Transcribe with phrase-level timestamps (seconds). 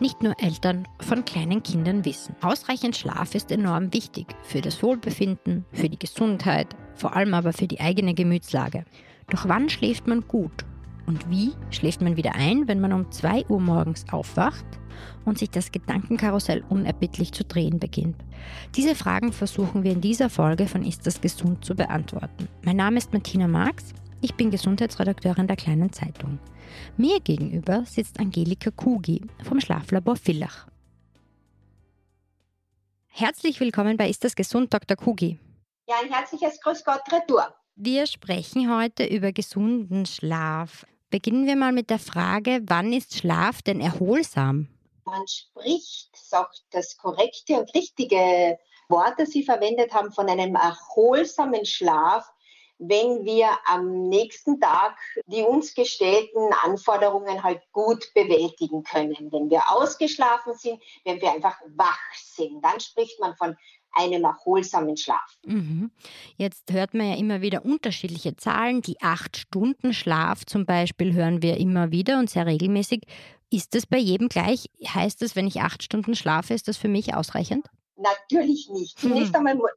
[0.00, 2.34] Nicht nur Eltern von kleinen Kindern wissen.
[2.42, 7.68] Ausreichend Schlaf ist enorm wichtig für das Wohlbefinden, für die Gesundheit, vor allem aber für
[7.68, 8.84] die eigene Gemütslage.
[9.30, 10.64] Doch wann schläft man gut?
[11.06, 14.64] Und wie schläft man wieder ein, wenn man um 2 Uhr morgens aufwacht
[15.24, 18.16] und sich das Gedankenkarussell unerbittlich zu drehen beginnt?
[18.74, 22.48] Diese Fragen versuchen wir in dieser Folge von Ist das gesund zu beantworten.
[22.62, 26.38] Mein Name ist Martina Marx, ich bin Gesundheitsredakteurin der Kleinen Zeitung.
[26.96, 30.66] Mir gegenüber sitzt Angelika Kugi vom Schlaflabor Villach.
[33.08, 34.96] Herzlich willkommen bei Ist das gesund, Dr.
[34.96, 35.38] Kugi.
[35.86, 37.54] Ja, ein herzliches Grüß Gott, Retour.
[37.76, 40.86] Wir sprechen heute über gesunden Schlaf.
[41.10, 44.68] Beginnen wir mal mit der Frage, wann ist Schlaf denn erholsam?
[45.04, 48.58] Man spricht, ist auch das korrekte und richtige
[48.88, 52.30] Wort, das Sie verwendet haben, von einem erholsamen Schlaf,
[52.78, 54.96] wenn wir am nächsten Tag
[55.26, 59.30] die uns gestellten Anforderungen halt gut bewältigen können.
[59.30, 63.56] Wenn wir ausgeschlafen sind, wenn wir einfach wach sind, dann spricht man von
[63.96, 65.38] einem erholsamen Schlaf.
[65.44, 65.90] Mhm.
[66.36, 68.82] Jetzt hört man ja immer wieder unterschiedliche Zahlen.
[68.82, 73.02] Die acht Stunden Schlaf zum Beispiel hören wir immer wieder und sehr regelmäßig.
[73.50, 74.70] Ist das bei jedem gleich?
[74.86, 77.66] Heißt das, wenn ich acht Stunden schlafe, ist das für mich ausreichend?
[77.96, 78.98] Natürlich nicht.
[78.98, 79.46] Zunächst mhm.
[79.46, 79.70] einmal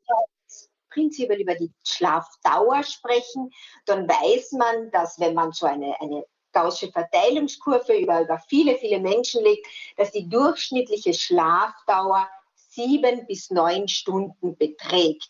[0.90, 3.52] prinzipiell über die Schlafdauer sprechen,
[3.86, 6.23] dann weiß man, dass wenn man so eine, eine
[6.54, 12.28] Gaußsche Verteilungskurve über, über viele, viele Menschen legt, dass die durchschnittliche Schlafdauer
[12.78, 15.30] sieben bis neun Stunden beträgt.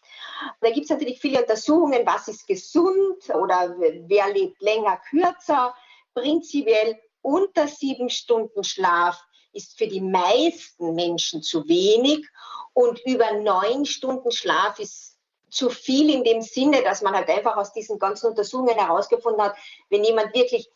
[0.60, 5.74] Da gibt es natürlich viele Untersuchungen, was ist gesund oder wer lebt länger, kürzer.
[6.14, 9.18] Prinzipiell unter sieben Stunden Schlaf
[9.54, 12.28] ist für die meisten Menschen zu wenig
[12.74, 15.18] und über neun Stunden Schlaf ist
[15.50, 19.56] zu viel in dem Sinne, dass man halt einfach aus diesen ganzen Untersuchungen herausgefunden hat,
[19.90, 20.70] wenn jemand wirklich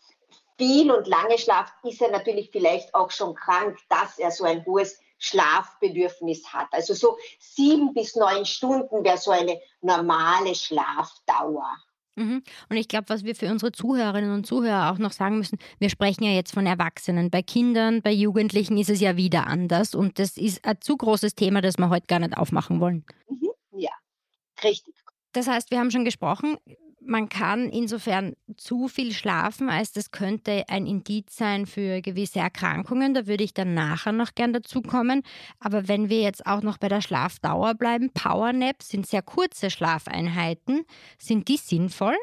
[0.57, 4.65] viel und lange schlaft, ist er natürlich vielleicht auch schon krank, dass er so ein
[4.65, 6.67] hohes Schlafbedürfnis hat.
[6.71, 11.77] Also so sieben bis neun Stunden wäre so eine normale Schlafdauer.
[12.15, 12.43] Mhm.
[12.69, 15.89] Und ich glaube, was wir für unsere Zuhörerinnen und Zuhörer auch noch sagen müssen, wir
[15.89, 17.29] sprechen ja jetzt von Erwachsenen.
[17.29, 19.95] Bei Kindern, bei Jugendlichen ist es ja wieder anders.
[19.95, 23.05] Und das ist ein zu großes Thema, das wir heute gar nicht aufmachen wollen.
[23.29, 23.51] Mhm.
[23.73, 23.91] Ja,
[24.63, 24.95] Richtig.
[25.33, 26.57] Das heißt, wir haben schon gesprochen,
[26.99, 33.13] man kann insofern zu viel schlafen, als das könnte ein Indiz sein für gewisse Erkrankungen.
[33.13, 35.23] Da würde ich dann nachher noch gern dazu kommen.
[35.59, 40.85] Aber wenn wir jetzt auch noch bei der Schlafdauer bleiben, Powernaps sind sehr kurze Schlafeinheiten.
[41.17, 42.17] Sind die sinnvoll?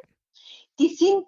[0.79, 1.27] Die sind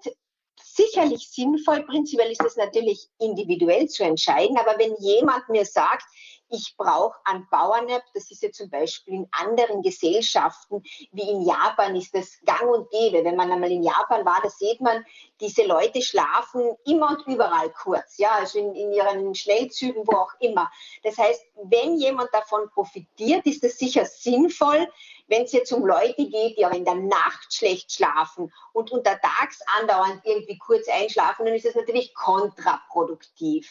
[0.62, 1.82] sicherlich sinnvoll.
[1.82, 4.56] Prinzipiell ist es natürlich individuell zu entscheiden.
[4.56, 6.04] Aber wenn jemand mir sagt,
[6.50, 11.94] ich brauche ein Powernap, das ist ja zum Beispiel in anderen Gesellschaften, wie in Japan
[11.96, 13.24] ist das gang und gäbe.
[13.24, 15.04] Wenn man einmal in Japan war, da sieht man,
[15.40, 20.32] diese Leute schlafen immer und überall kurz, ja, also in, in ihren Schnellzügen, wo auch
[20.40, 20.70] immer.
[21.02, 24.88] Das heißt, wenn jemand davon profitiert, ist das sicher sinnvoll.
[25.28, 29.60] Wenn es jetzt um Leute geht, die aber in der Nacht schlecht schlafen und untertags
[29.80, 33.70] andauernd irgendwie kurz einschlafen, dann ist das natürlich kontraproduktiv.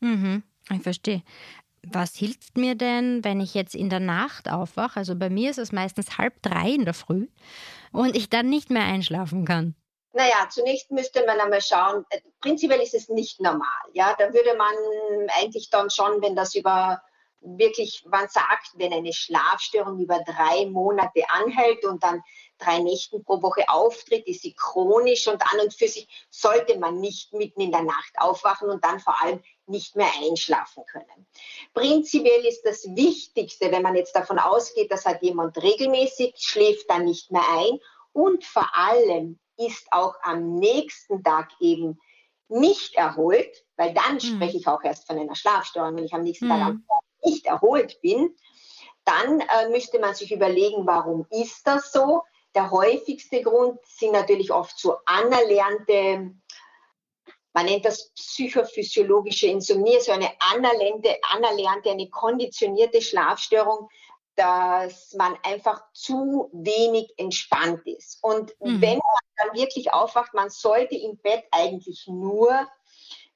[0.00, 0.42] Mhm.
[0.70, 1.22] Ich verstehe.
[1.84, 5.00] Was hilft mir denn, wenn ich jetzt in der Nacht aufwache?
[5.00, 7.28] Also bei mir ist es meistens halb drei in der Früh
[7.92, 9.74] und ich dann nicht mehr einschlafen kann.
[10.14, 13.66] Naja, zunächst müsste man einmal schauen, äh, prinzipiell ist es nicht normal.
[13.94, 14.74] Ja, da würde man
[15.40, 17.02] eigentlich dann schon, wenn das über
[17.40, 22.22] wirklich, man sagt, wenn eine Schlafstörung über drei Monate anhält und dann
[22.58, 27.00] drei Nächten pro Woche auftritt, ist sie chronisch und an und für sich sollte man
[27.00, 31.26] nicht mitten in der Nacht aufwachen und dann vor allem nicht mehr einschlafen können.
[31.74, 37.04] Prinzipiell ist das Wichtigste, wenn man jetzt davon ausgeht, dass hat jemand regelmäßig, schläft dann
[37.04, 37.80] nicht mehr ein
[38.12, 41.98] und vor allem ist auch am nächsten Tag eben
[42.48, 44.20] nicht erholt, weil dann mhm.
[44.20, 46.50] spreche ich auch erst von einer Schlafstörung, wenn ich am nächsten mhm.
[46.50, 46.74] Tag
[47.24, 48.34] nicht erholt bin,
[49.04, 52.22] dann äh, müsste man sich überlegen, warum ist das so?
[52.54, 56.34] Der häufigste Grund sind natürlich oft so anerlernte,
[57.52, 63.88] man nennt das psychophysiologische Insomnie, so eine anerlernte, anerlernte, eine konditionierte Schlafstörung,
[64.36, 68.18] dass man einfach zu wenig entspannt ist.
[68.22, 68.80] Und mhm.
[68.80, 72.66] wenn man dann wirklich aufwacht, man sollte im Bett eigentlich nur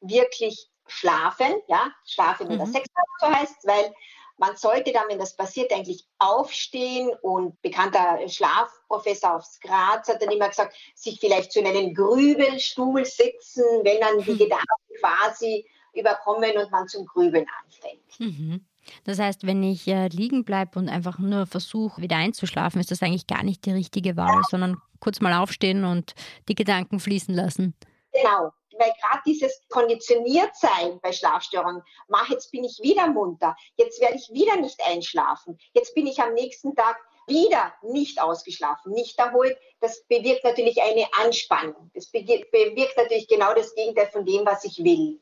[0.01, 2.61] wirklich schlafen, ja, schlafen mhm.
[2.61, 2.89] oder Sex
[3.21, 3.93] so heißt, weil
[4.39, 10.31] man sollte dann, wenn das passiert, eigentlich aufstehen und bekannter Schlafprofessor aufs Graz hat dann
[10.31, 14.39] immer gesagt, sich vielleicht zu einem Grübelstuhl setzen, wenn dann die hm.
[14.39, 14.67] Gedanken
[15.01, 18.21] quasi überkommen und man zum Grübeln anfängt.
[18.21, 18.67] Mhm.
[19.05, 23.03] Das heißt, wenn ich äh, liegen bleibe und einfach nur versuche, wieder einzuschlafen, ist das
[23.03, 26.15] eigentlich gar nicht die richtige Wahl, sondern kurz mal aufstehen und
[26.49, 27.75] die Gedanken fließen lassen.
[28.13, 34.17] Genau, weil gerade dieses Konditioniertsein bei Schlafstörungen, mach, jetzt bin ich wieder munter, jetzt werde
[34.17, 36.97] ich wieder nicht einschlafen, jetzt bin ich am nächsten Tag
[37.27, 41.91] wieder nicht ausgeschlafen, nicht erholt, das bewirkt natürlich eine Anspannung.
[41.95, 45.21] Das bewirkt natürlich genau das Gegenteil von dem, was ich will.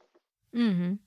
[0.53, 0.99] Mhm.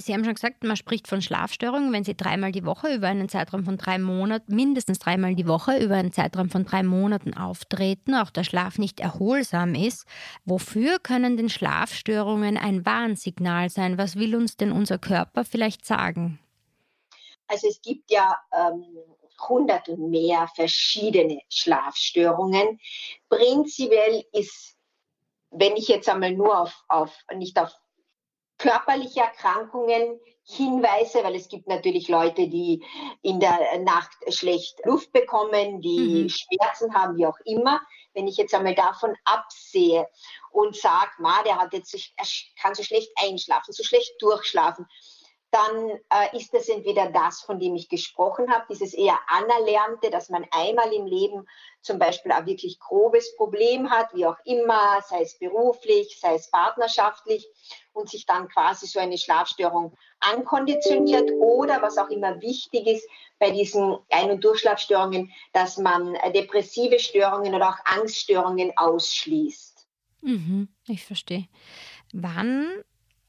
[0.00, 3.28] Sie haben schon gesagt, man spricht von Schlafstörungen, wenn Sie dreimal die Woche über einen
[3.28, 8.14] Zeitraum von drei Monaten, mindestens dreimal die Woche über einen Zeitraum von drei Monaten auftreten,
[8.14, 10.06] auch der Schlaf nicht erholsam ist.
[10.44, 13.98] Wofür können denn Schlafstörungen ein Warnsignal sein?
[13.98, 16.38] Was will uns denn unser Körper vielleicht sagen?
[17.48, 18.84] Also es gibt ja ähm,
[19.48, 22.78] hundert und mehr verschiedene Schlafstörungen.
[23.28, 24.76] Prinzipiell ist,
[25.50, 27.72] wenn ich jetzt einmal nur auf, auf nicht auf
[28.58, 32.84] körperliche Erkrankungen hinweise, weil es gibt natürlich Leute, die
[33.22, 36.28] in der Nacht schlecht Luft bekommen, die mhm.
[36.28, 37.80] Schmerzen haben, wie auch immer.
[38.14, 40.08] Wenn ich jetzt einmal davon absehe
[40.50, 42.24] und sage, ma, der hat jetzt, er
[42.60, 44.86] kann so schlecht einschlafen, so schlecht durchschlafen,
[45.50, 50.28] dann äh, ist es entweder das, von dem ich gesprochen habe, dieses eher Anerlernte, dass
[50.28, 51.46] man einmal im Leben
[51.80, 56.50] zum Beispiel ein wirklich grobes Problem hat, wie auch immer, sei es beruflich, sei es
[56.50, 57.48] partnerschaftlich
[57.98, 63.08] und sich dann quasi so eine Schlafstörung ankonditioniert oder was auch immer wichtig ist
[63.38, 69.86] bei diesen Ein- und Durchschlafstörungen, dass man depressive Störungen oder auch Angststörungen ausschließt.
[70.22, 71.46] Mhm, ich verstehe.
[72.12, 72.84] Wann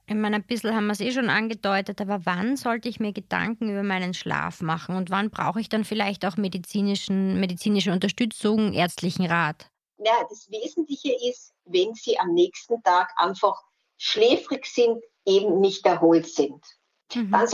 [0.10, 3.14] ich meine, ein bisschen haben wir es eh schon angedeutet, aber wann sollte ich mir
[3.14, 8.74] Gedanken über meinen Schlaf machen und wann brauche ich dann vielleicht auch medizinischen, medizinische Unterstützung,
[8.74, 9.70] ärztlichen Rat?
[10.00, 13.62] Ja, das Wesentliche ist, wenn Sie am nächsten Tag einfach
[14.00, 16.66] schläfrig sind, eben nicht erholt sind.
[17.14, 17.32] Mhm.
[17.32, 17.48] Dann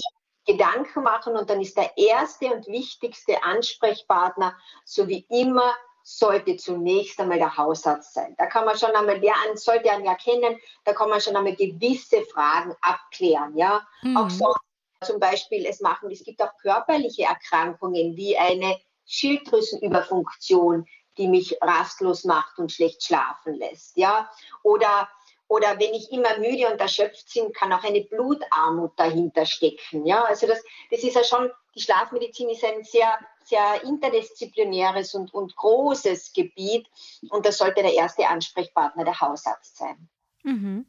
[0.46, 4.56] Gedanken machen und dann ist der erste und wichtigste Ansprechpartner,
[4.86, 8.36] so wie immer, sollte zunächst einmal der Hausarzt sein.
[8.38, 11.56] Da kann man schon einmal, der sollte einen ja kennen, da kann man schon einmal
[11.56, 13.58] gewisse Fragen abklären.
[13.58, 13.86] Ja?
[14.04, 14.16] Mhm.
[14.16, 14.54] Auch so
[15.02, 20.86] zum Beispiel, es machen, es gibt auch körperliche Erkrankungen wie eine Schilddrüsenüberfunktion,
[21.18, 23.98] die mich rastlos macht und schlecht schlafen lässt.
[23.98, 24.30] Ja?
[24.62, 25.10] Oder
[25.48, 30.06] oder wenn ich immer müde und erschöpft bin, kann auch eine Blutarmut dahinter stecken.
[30.06, 35.34] Ja, also das, das ist ja schon, die Schlafmedizin ist ein sehr, sehr interdisziplinäres und,
[35.34, 36.88] und großes Gebiet
[37.30, 40.10] und das sollte der erste Ansprechpartner der Hausarzt sein.
[40.44, 40.86] Mhm.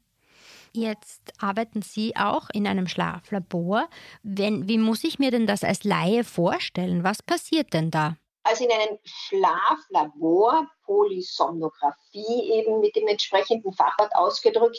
[0.72, 3.88] Jetzt arbeiten Sie auch in einem Schlaflabor.
[4.22, 7.02] Wenn, wie muss ich mir denn das als Laie vorstellen?
[7.02, 8.16] Was passiert denn da?
[8.46, 14.78] Also in einem Schlaflabor, Polysomnographie eben mit dem entsprechenden Fachwort ausgedrückt,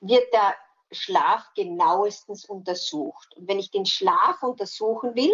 [0.00, 0.54] wird der
[0.94, 3.36] Schlaf genauestens untersucht.
[3.36, 5.32] Und wenn ich den Schlaf untersuchen will,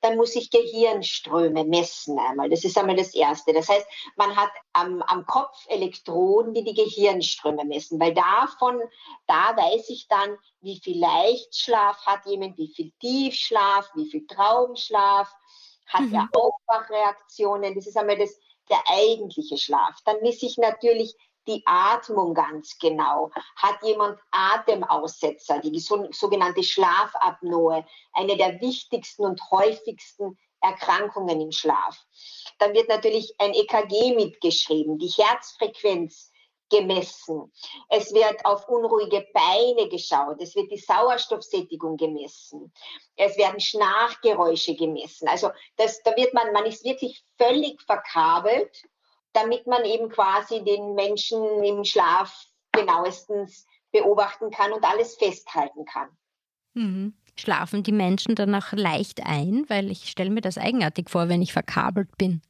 [0.00, 2.48] dann muss ich Gehirnströme messen einmal.
[2.48, 3.52] Das ist einmal das Erste.
[3.52, 8.80] Das heißt, man hat am, am Kopf Elektroden, die die Gehirnströme messen, weil davon,
[9.26, 15.34] da weiß ich dann, wie viel Leichtschlaf hat jemand, wie viel Tiefschlaf, wie viel Traumschlaf,
[15.90, 16.14] hat mhm.
[16.14, 17.74] er Aufwachreaktionen.
[17.74, 18.38] Das ist einmal das,
[18.68, 19.96] der eigentliche Schlaf.
[20.04, 21.14] Dann messe ich natürlich
[21.46, 23.30] die Atmung ganz genau.
[23.56, 31.98] Hat jemand Atemaussetzer, die sogenannte Schlafapnoe, eine der wichtigsten und häufigsten Erkrankungen im Schlaf.
[32.58, 36.30] Dann wird natürlich ein EKG mitgeschrieben, die Herzfrequenz
[36.70, 37.52] gemessen.
[37.88, 40.40] Es wird auf unruhige Beine geschaut.
[40.40, 42.72] Es wird die Sauerstoffsättigung gemessen.
[43.16, 45.28] Es werden Schnarchgeräusche gemessen.
[45.28, 48.84] Also das, da wird man, man ist wirklich völlig verkabelt,
[49.32, 56.08] damit man eben quasi den Menschen im Schlaf genauestens beobachten kann und alles festhalten kann.
[56.74, 57.14] Mhm.
[57.36, 59.64] Schlafen die Menschen danach leicht ein?
[59.68, 62.42] Weil ich stelle mir das eigenartig vor, wenn ich verkabelt bin.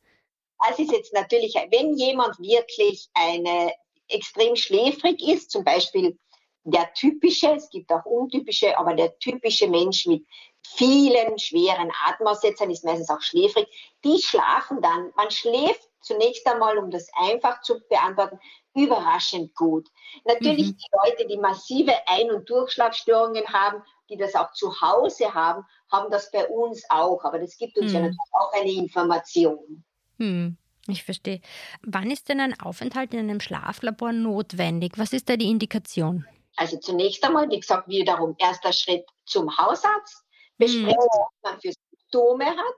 [0.68, 3.72] Das ist jetzt natürlich, wenn jemand wirklich eine
[4.10, 6.18] extrem schläfrig ist, zum Beispiel
[6.64, 10.26] der typische, es gibt auch untypische, aber der typische Mensch mit
[10.62, 13.66] vielen schweren Atemaussetzern ist meistens auch schläfrig,
[14.04, 18.38] die schlafen dann, man schläft zunächst einmal, um das einfach zu beantworten,
[18.74, 19.88] überraschend gut.
[20.24, 20.76] Natürlich mhm.
[20.76, 26.10] die Leute, die massive Ein- und Durchschlafstörungen haben, die das auch zu Hause haben, haben
[26.10, 27.94] das bei uns auch, aber das gibt uns mhm.
[27.94, 29.84] ja natürlich auch eine Information.
[30.18, 30.56] Mhm.
[30.86, 31.40] Ich verstehe.
[31.82, 34.92] Wann ist denn ein Aufenthalt in einem Schlaflabor notwendig?
[34.96, 36.26] Was ist da die Indikation?
[36.56, 40.24] Also zunächst einmal, wie gesagt, wiederum erster Schritt zum Hausarzt,
[40.58, 41.40] besprechen, mhm.
[41.42, 42.74] was man für Symptome hat.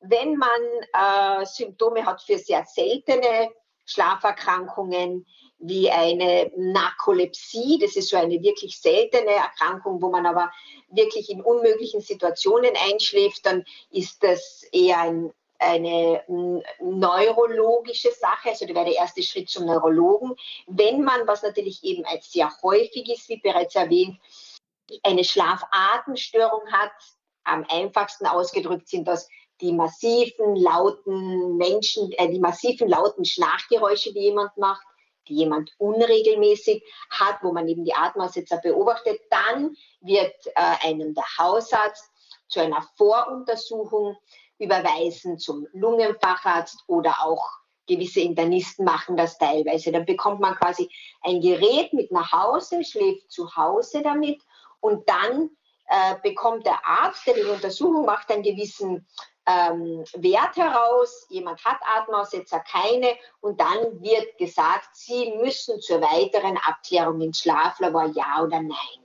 [0.00, 3.50] Wenn man äh, Symptome hat für sehr seltene
[3.86, 5.26] Schlaferkrankungen
[5.58, 7.78] wie eine Narkolepsie.
[7.80, 10.50] Das ist so eine wirklich seltene Erkrankung, wo man aber
[10.90, 13.46] wirklich in unmöglichen Situationen einschläft.
[13.46, 16.22] Dann ist das eher ein, eine
[16.80, 18.50] neurologische Sache.
[18.50, 20.34] Also das wäre der erste Schritt zum Neurologen.
[20.66, 24.18] Wenn man, was natürlich eben als sehr häufig ist, wie bereits erwähnt,
[25.02, 26.92] eine Schlafatemstörung hat,
[27.44, 29.28] am einfachsten ausgedrückt sind das
[29.60, 34.86] die massiven lauten Menschen, äh, die massiven lauten Schnarchgeräusche, die jemand macht,
[35.28, 41.24] die jemand unregelmäßig hat, wo man eben die Atemaussetzer beobachtet, dann wird äh, einem der
[41.38, 42.10] Hausarzt
[42.48, 44.16] zu einer Voruntersuchung
[44.58, 47.46] überweisen zum Lungenfacharzt oder auch
[47.86, 49.92] gewisse Internisten machen das teilweise.
[49.92, 50.90] Dann bekommt man quasi
[51.22, 54.42] ein Gerät mit nach Hause, schläft zu Hause damit
[54.80, 55.50] und dann
[55.88, 59.06] äh, bekommt der Arzt, der die Untersuchung macht, einen gewissen
[59.46, 61.26] ähm, Wert heraus.
[61.28, 63.16] Jemand hat Atemaussetzer, keine.
[63.40, 69.04] Und dann wird gesagt, Sie müssen zur weiteren Abklärung ins Schlaflabor ja oder nein.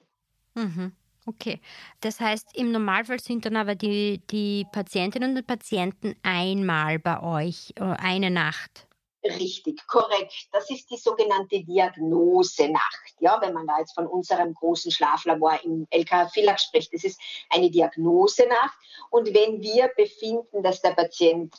[0.55, 0.95] Mhm.
[1.27, 1.61] Okay,
[1.99, 7.73] das heißt, im Normalfall sind dann aber die, die Patientinnen und Patienten einmal bei euch,
[7.77, 8.87] äh, eine Nacht.
[9.23, 10.47] Richtig, korrekt.
[10.51, 13.13] Das ist die sogenannte Diagnosenacht.
[13.19, 17.21] Ja, wenn man da jetzt von unserem großen Schlaflabor im LKH Villach spricht, das ist
[17.51, 18.75] eine Diagnosenacht.
[19.11, 21.53] Und wenn wir befinden, dass der Patient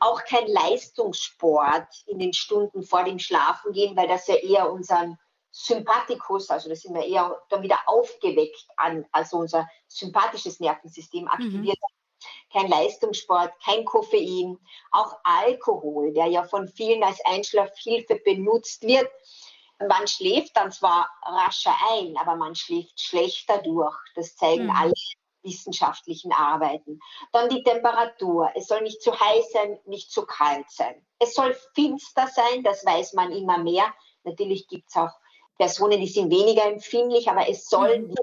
[0.00, 5.18] auch kein Leistungssport in den Stunden vor dem Schlafengehen, weil das ja eher unseren
[5.50, 11.28] Sympathikus, also das sind wir eher dann wieder aufgeweckt an, also unser sympathisches Nervensystem mhm.
[11.28, 11.78] aktiviert.
[11.78, 12.52] Mhm.
[12.52, 14.58] Kein Leistungssport, kein Koffein,
[14.90, 19.08] auch Alkohol, der ja von vielen als Einschlafhilfe benutzt wird.
[19.78, 23.96] Man schläft dann zwar rascher ein, aber man schläft schlechter durch.
[24.14, 24.70] Das zeigen mhm.
[24.70, 24.92] alle
[25.42, 27.00] wissenschaftlichen Arbeiten.
[27.32, 28.50] Dann die Temperatur.
[28.54, 31.06] Es soll nicht zu heiß sein, nicht zu kalt sein.
[31.18, 33.94] Es soll finster sein, das weiß man immer mehr.
[34.24, 35.12] Natürlich gibt es auch
[35.56, 38.14] Personen, die sind weniger empfindlich, aber es soll mhm.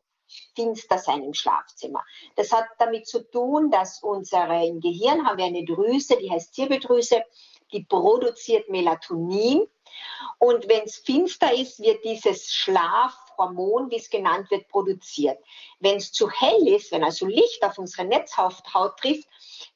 [0.55, 2.03] finster sein im Schlafzimmer.
[2.35, 6.53] Das hat damit zu tun, dass unsere im Gehirn haben wir eine Drüse, die heißt
[6.53, 7.23] Zirbeldrüse,
[7.71, 9.67] die produziert Melatonin.
[10.39, 15.39] Und wenn es finster ist, wird dieses Schlaf Hormon, wie es genannt wird, produziert.
[15.79, 18.63] Wenn es zu hell ist, wenn also Licht auf unsere Netzhaut
[18.99, 19.27] trifft,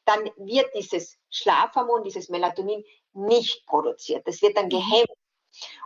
[0.05, 2.83] dann wird dieses Schlafhormon, dieses Melatonin
[3.13, 4.27] nicht produziert.
[4.27, 5.11] Das wird dann gehemmt.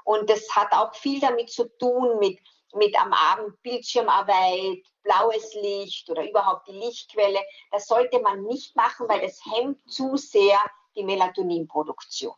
[0.03, 2.39] Und das hat auch viel damit zu tun mit,
[2.73, 7.39] mit am Abend Bildschirmarbeit, blaues Licht oder überhaupt die Lichtquelle.
[7.71, 10.59] Das sollte man nicht machen, weil das hemmt zu sehr
[10.95, 12.35] die Melatoninproduktion.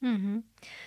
[0.00, 0.44] Mhm.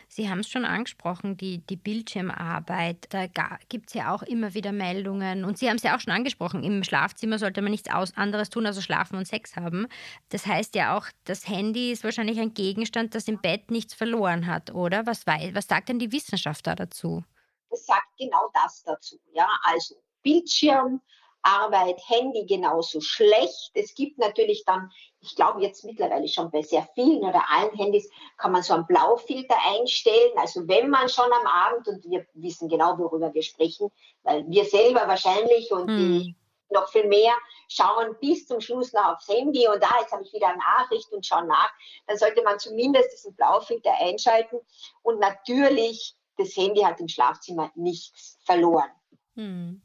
[0.08, 3.08] Sie haben es schon angesprochen, die, die Bildschirmarbeit.
[3.12, 3.28] Da
[3.70, 5.46] gibt es ja auch immer wieder Meldungen.
[5.46, 8.66] Und Sie haben es ja auch schon angesprochen, im Schlafzimmer sollte man nichts anderes tun,
[8.66, 9.88] als schlafen und Sex haben.
[10.30, 14.48] Das heißt ja auch, das Handy ist wahrscheinlich ein Gegenstand, das im Bett nichts verloren
[14.48, 15.06] hat, oder?
[15.06, 17.24] Was, was sagt denn die Wissenschaft da dazu?
[17.70, 19.20] Es sagt genau das dazu.
[19.34, 21.02] Ja, also Bildschirm,
[21.44, 23.72] Arbeit, Handy genauso schlecht.
[23.74, 28.10] Es gibt natürlich dann, ich glaube jetzt mittlerweile schon bei sehr vielen oder allen Handys,
[28.38, 30.32] kann man so einen Blaufilter einstellen.
[30.38, 33.92] Also wenn man schon am Abend, und wir wissen genau, worüber wir sprechen,
[34.24, 35.98] weil wir selber wahrscheinlich und hm.
[35.98, 36.36] die
[36.70, 37.34] noch viel mehr
[37.68, 40.58] schauen bis zum Schluss noch aufs Handy und da, ah, jetzt habe ich wieder eine
[40.58, 41.72] Nachricht und schaue nach,
[42.08, 44.60] dann sollte man zumindest diesen Blaufilter einschalten
[45.04, 48.90] und natürlich, das Handy hat im Schlafzimmer nichts verloren.
[49.36, 49.82] Hm.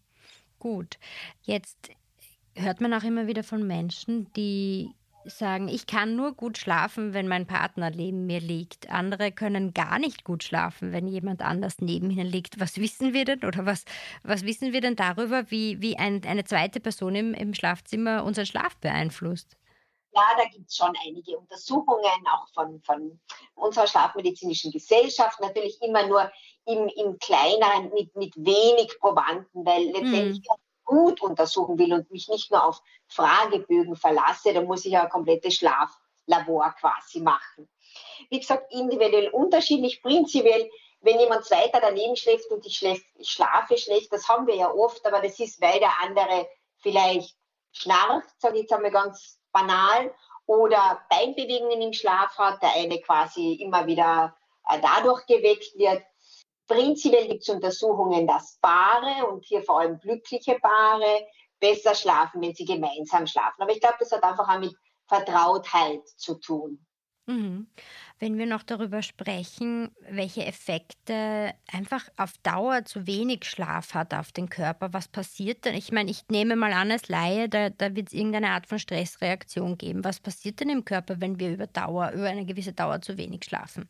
[0.59, 0.99] Gut,
[1.43, 1.91] jetzt
[2.55, 4.93] hört man auch immer wieder von Menschen, die
[5.25, 8.91] sagen, ich kann nur gut schlafen, wenn mein Partner neben mir liegt.
[8.91, 12.61] Andere können gar nicht gut schlafen, wenn jemand anders neben ihnen liegt.
[12.61, 13.85] Was wissen wir denn oder was,
[14.23, 18.47] was wissen wir denn darüber, wie, wie ein, eine zweite Person im, im Schlafzimmer unseren
[18.47, 19.57] Schlaf beeinflusst?
[20.15, 23.21] Ja, da gibt es schon einige Untersuchungen, auch von, von
[23.55, 26.31] unserer Schlafmedizinischen Gesellschaft, natürlich immer nur
[26.69, 30.55] im, im kleineren, mit, mit wenig Probanden, weil letztendlich mhm.
[30.85, 35.11] gut untersuchen will und mich nicht nur auf Fragebögen verlasse, dann muss ich ja ein
[35.11, 37.69] komplettes Schlaflabor quasi machen.
[38.31, 40.71] Wie gesagt, individuell unterschiedlich, prinzipiell
[41.01, 44.73] wenn jemand weiter daneben schläft und ich, schläf, ich schlafe schlecht, das haben wir ja
[44.73, 46.49] oft, aber das ist, weil der andere
[46.79, 47.37] vielleicht
[47.73, 50.13] schnarcht, sage ich jetzt einmal ganz banal,
[50.47, 54.35] oder Beinbewegungen im Schlaf hat, der eine quasi immer wieder
[54.69, 56.03] äh, dadurch geweckt wird.
[56.69, 61.27] Prinzipiell gibt es Untersuchungen, dass Paare und hier vor allem glückliche Paare
[61.59, 63.63] besser schlafen, wenn sie gemeinsam schlafen.
[63.63, 64.75] Aber ich glaube, das hat einfach auch mit
[65.07, 66.87] Vertrautheit zu tun.
[67.27, 67.69] Mhm.
[68.19, 74.33] Wenn wir noch darüber sprechen, welche Effekte einfach auf Dauer zu wenig Schlaf hat auf
[74.33, 75.75] den Körper, was passiert denn?
[75.75, 78.79] Ich meine, ich nehme mal an als Laie, da, da wird es irgendeine Art von
[78.79, 80.05] Stressreaktion geben.
[80.05, 83.45] Was passiert denn im Körper, wenn wir über Dauer, über eine gewisse Dauer zu wenig
[83.45, 83.89] schlafen?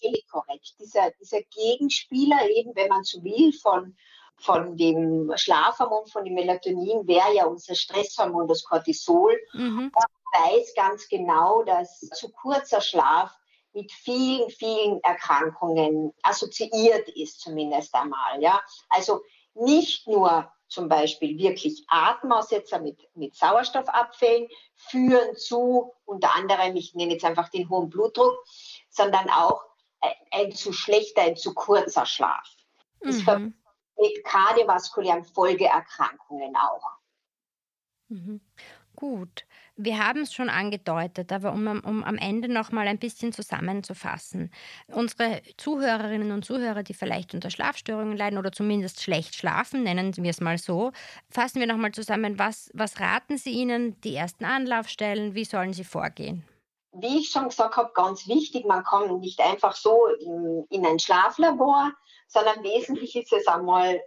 [0.00, 0.74] Völlig korrekt.
[0.78, 3.96] Dieser, dieser Gegenspieler, eben wenn man so will, von,
[4.36, 9.36] von dem Schlafhormon, von dem Melatonin, wäre ja unser Stresshormon, das Cortisol.
[9.52, 9.90] Mhm
[10.32, 13.36] weiß ganz genau, dass zu kurzer Schlaf
[13.72, 18.40] mit vielen, vielen Erkrankungen assoziiert ist, zumindest einmal.
[18.40, 18.60] Ja?
[18.88, 19.22] Also
[19.54, 27.14] nicht nur zum Beispiel wirklich Atemaussetzer mit, mit Sauerstoffabfällen führen zu, unter anderem, ich nenne
[27.14, 28.34] jetzt einfach den hohen Blutdruck,
[28.90, 29.62] sondern auch
[30.30, 32.48] ein, zu schlechter, ein zu kurzer Schlaf.
[33.00, 33.54] Das mhm.
[33.98, 36.82] mit kardiovaskulären Folgeerkrankungen auch.
[38.08, 38.40] Mhm.
[38.96, 39.44] Gut,
[39.76, 44.50] wir haben es schon angedeutet, aber um, um am Ende noch mal ein bisschen zusammenzufassen.
[44.88, 50.30] Unsere Zuhörerinnen und Zuhörer, die vielleicht unter Schlafstörungen leiden oder zumindest schlecht schlafen, nennen wir
[50.30, 50.90] es mal so,
[51.30, 55.72] fassen wir noch mal zusammen, was, was raten Sie ihnen, die ersten Anlaufstellen, wie sollen
[55.72, 56.42] sie vorgehen?
[56.92, 60.98] Wie ich schon gesagt habe, ganz wichtig, man kommt nicht einfach so in, in ein
[60.98, 61.92] Schlaflabor,
[62.26, 64.02] sondern wesentlich ist es einmal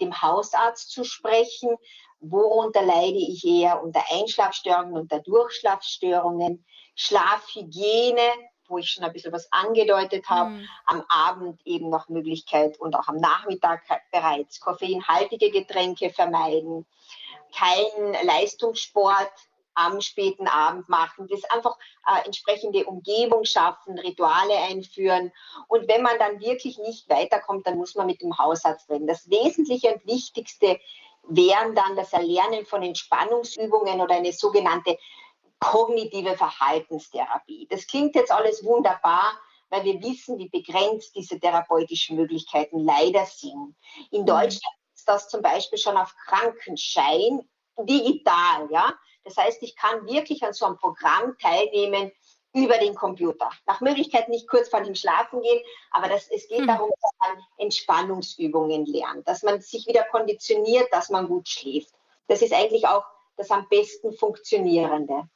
[0.00, 1.76] dem Hausarzt zu sprechen,
[2.20, 6.64] worunter leide ich eher unter Einschlafstörungen, unter Durchschlafstörungen,
[6.94, 8.30] Schlafhygiene,
[8.68, 10.68] wo ich schon ein bisschen was angedeutet habe, mhm.
[10.86, 16.86] am Abend eben noch Möglichkeit und auch am Nachmittag bereits koffeinhaltige Getränke vermeiden,
[17.54, 19.32] kein Leistungssport
[19.74, 25.32] am späten Abend machen, das einfach äh, entsprechende Umgebung schaffen, Rituale einführen.
[25.68, 29.06] Und wenn man dann wirklich nicht weiterkommt, dann muss man mit dem Hausarzt reden.
[29.06, 30.78] Das Wesentliche und Wichtigste
[31.28, 34.98] wären dann das Erlernen von Entspannungsübungen oder eine sogenannte
[35.60, 37.68] kognitive Verhaltenstherapie.
[37.70, 39.38] Das klingt jetzt alles wunderbar,
[39.70, 43.76] weil wir wissen, wie begrenzt diese therapeutischen Möglichkeiten leider sind.
[44.10, 44.26] In mhm.
[44.26, 48.92] Deutschland ist das zum Beispiel schon auf Krankenschein digital, ja.
[49.24, 52.12] Das heißt, ich kann wirklich an so einem Programm teilnehmen
[52.54, 53.50] über den Computer.
[53.66, 56.66] Nach Möglichkeit nicht kurz vor dem Schlafen gehen, aber das, es geht mhm.
[56.66, 61.94] darum, dass man Entspannungsübungen lernt, dass man sich wieder konditioniert, dass man gut schläft.
[62.28, 63.04] Das ist eigentlich auch
[63.36, 65.28] das am besten funktionierende.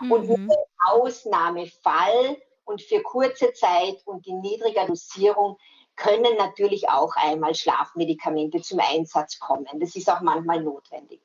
[0.00, 0.12] Mhm.
[0.12, 0.50] Und nur im
[0.86, 5.58] Ausnahmefall und für kurze Zeit und in niedriger Dosierung
[5.96, 9.68] können natürlich auch einmal Schlafmedikamente zum Einsatz kommen.
[9.74, 11.20] Das ist auch manchmal notwendig.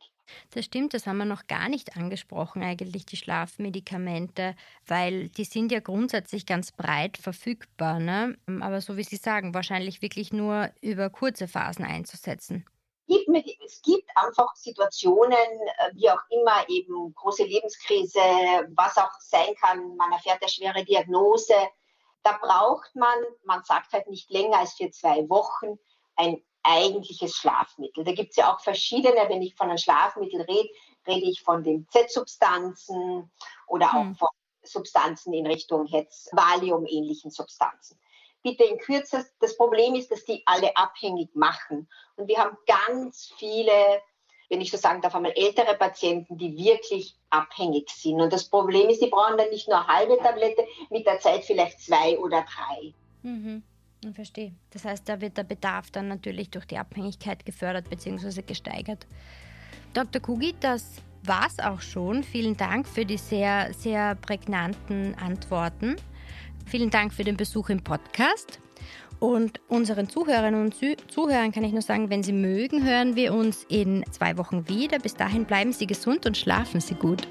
[0.51, 4.55] Das stimmt, das haben wir noch gar nicht angesprochen, eigentlich die Schlafmedikamente,
[4.87, 7.99] weil die sind ja grundsätzlich ganz breit verfügbar.
[7.99, 8.37] Ne?
[8.61, 12.65] Aber so wie Sie sagen, wahrscheinlich wirklich nur über kurze Phasen einzusetzen.
[13.65, 18.19] Es gibt einfach Situationen, äh, wie auch immer, eben große Lebenskrise,
[18.75, 21.55] was auch sein kann, man erfährt eine schwere Diagnose.
[22.23, 25.79] Da braucht man, man sagt halt nicht länger als für zwei Wochen,
[26.15, 28.03] ein eigentliches Schlafmittel.
[28.03, 30.69] Da gibt es ja auch verschiedene, wenn ich von einem Schlafmittel rede,
[31.07, 33.31] rede ich von den Z-Substanzen
[33.67, 34.15] oder auch hm.
[34.15, 34.29] von
[34.63, 37.99] Substanzen in Richtung jetzt Valium-ähnlichen Substanzen.
[38.41, 41.89] Bitte in Kürze, das Problem ist, dass die alle abhängig machen.
[42.15, 43.71] Und wir haben ganz viele,
[44.49, 48.21] wenn ich so sagen darf, einmal ältere Patienten, die wirklich abhängig sind.
[48.21, 51.43] Und das Problem ist, die brauchen dann nicht nur eine halbe Tablette, mit der Zeit
[51.43, 52.93] vielleicht zwei oder drei.
[53.23, 53.63] Mhm.
[54.01, 54.53] Ich verstehe.
[54.69, 58.41] Das heißt, da wird der Bedarf dann natürlich durch die Abhängigkeit gefördert bzw.
[58.43, 59.07] gesteigert.
[59.93, 60.21] Dr.
[60.21, 62.23] Kugi, das war's auch schon.
[62.23, 65.95] Vielen Dank für die sehr, sehr prägnanten Antworten.
[66.65, 68.59] Vielen Dank für den Besuch im Podcast.
[69.19, 70.75] Und unseren Zuhörerinnen und
[71.11, 74.99] Zuhörern kann ich nur sagen, wenn Sie mögen, hören wir uns in zwei Wochen wieder.
[74.99, 77.27] Bis dahin bleiben Sie gesund und schlafen Sie gut.